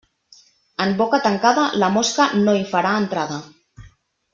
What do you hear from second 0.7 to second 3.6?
En boca tancada, la mosca no hi farà entrada.